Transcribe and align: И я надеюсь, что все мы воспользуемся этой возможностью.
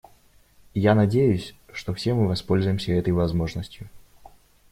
И 0.73 0.79
я 0.79 0.95
надеюсь, 0.95 1.53
что 1.71 1.93
все 1.93 2.15
мы 2.15 2.27
воспользуемся 2.27 2.91
этой 2.91 3.13
возможностью. 3.13 3.87